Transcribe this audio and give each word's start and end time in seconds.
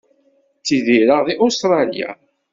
Ttidireɣ 0.59 1.19
deg 1.27 1.37
Ustṛalya. 1.47 2.11